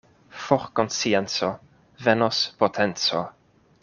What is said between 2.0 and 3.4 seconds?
venos potenco.